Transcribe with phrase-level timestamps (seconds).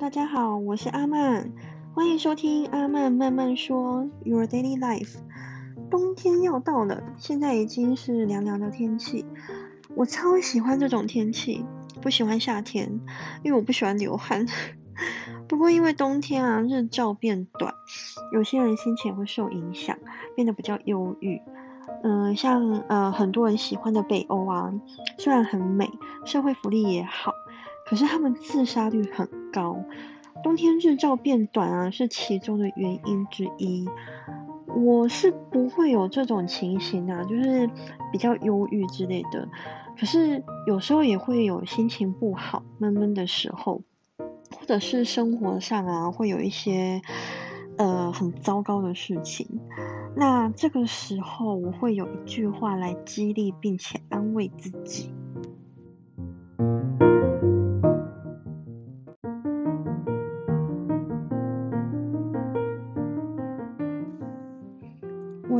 [0.00, 1.52] 大家好，我是阿曼，
[1.92, 5.18] 欢迎收听阿曼慢慢说 Your Daily Life。
[5.90, 9.26] 冬天要到了，现在已经是凉凉的天气，
[9.94, 11.66] 我超喜欢这种天气，
[12.00, 12.98] 不喜欢夏天，
[13.44, 14.46] 因为我不喜欢流汗。
[15.46, 17.74] 不过因为冬天啊，日照变短，
[18.32, 19.98] 有些人心情会受影响，
[20.34, 21.38] 变得比较忧郁。
[22.02, 24.72] 嗯，像呃很多人喜欢的北欧啊，
[25.18, 25.90] 虽然很美，
[26.24, 27.34] 社会福利也好。
[27.86, 29.84] 可是他们自杀率很高，
[30.42, 33.88] 冬天日照变短啊，是其中的原因之一。
[34.66, 37.68] 我是不会有这种情形啊，就是
[38.12, 39.48] 比较忧郁之类的。
[39.98, 43.82] 可是有时候也会有心情不好、闷闷的时候，
[44.16, 47.02] 或者是生活上啊，会有一些
[47.76, 49.60] 呃很糟糕的事情。
[50.16, 55.12] 那这个时候，我会有一句话来激励并且安慰自己。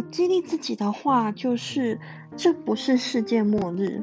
[0.00, 2.00] 我激励自己的话就是，
[2.34, 4.02] 这不是世界末日。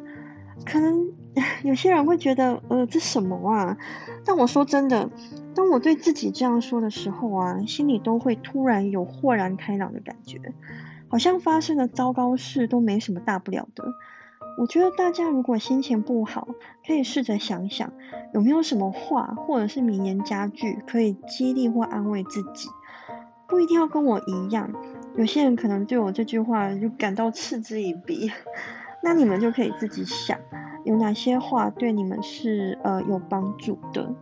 [0.63, 1.11] 可能
[1.63, 3.75] 有些人会觉得，呃，这什么啊？
[4.23, 5.09] 但我说真的，
[5.55, 10.53] 当我对自己这样说的时候啊，心里都会突然有豁然开朗的感觉，
[11.09, 13.83] 好像发生的糟糕事都没什么大不了的。
[14.59, 16.47] 我觉得大家如果心情不好，
[16.85, 17.91] 可以试着想想，
[18.35, 22.69] 有没有什么话或者是名言佳句，可以激励或安慰自己。
[23.47, 24.69] 不一定要跟我一样。
[25.17, 28.31] 有些人可能对我这句话就感到嗤之以鼻，
[29.01, 30.39] 那你们就可以自己想，
[30.85, 34.13] 有哪些话对你们是呃有帮助的。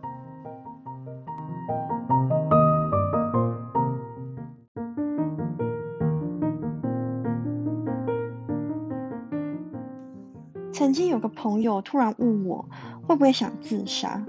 [10.72, 12.68] 曾经有个朋友突然问我
[13.06, 14.24] 会不会想自杀，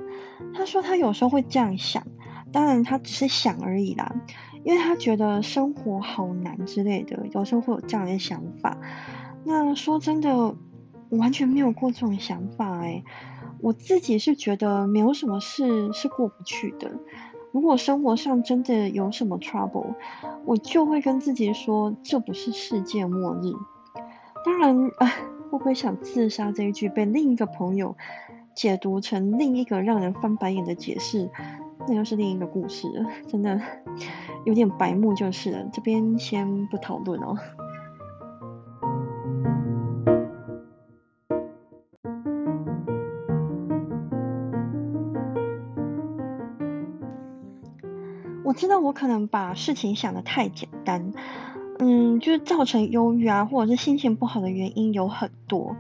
[0.53, 2.03] 他说他有时候会这样想，
[2.52, 4.16] 当然他只是想而已啦。
[4.63, 8.78] 因为他觉得生活好难之类的，有时候会有这样的想法。
[9.46, 13.03] 那说真的，我完全没有过这种想法哎。
[13.62, 16.91] 我自己是觉得没有什么事是过不去的。
[17.53, 19.96] 如果生活上真的有什么 trouble，
[20.46, 23.53] 我就会跟自己说这不是世界末日。
[24.44, 25.08] 当然，啊
[25.50, 27.96] 会不会想自杀这一句被另一个朋友
[28.53, 31.31] 解读成另一个让人翻白眼的解释？
[31.88, 33.62] 那又是另一个故事了，真的
[34.46, 35.70] 有点白目就是了。
[35.72, 37.38] 这边先不讨论哦。
[48.44, 51.14] 我知道我可能把事情想的太简单，
[51.80, 55.76] 嗯，就是造成忧郁啊，或者是心情不好的原因有很多。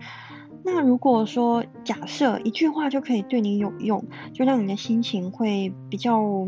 [0.69, 6.45] 那如果说假设一句话就可以对你有用，就让你的心情会比较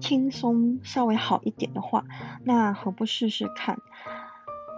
[0.00, 2.02] 轻松，稍微好一点的话，
[2.44, 3.78] 那何不试试看？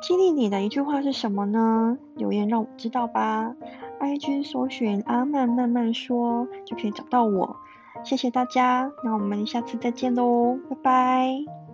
[0.03, 1.97] 激励你的一句话是什么呢？
[2.17, 3.55] 留言让我知道吧。
[4.01, 7.57] IG 搜寻阿曼慢慢说就可以找到我。
[8.03, 11.70] 谢谢大家，那我们下次再见喽，拜拜。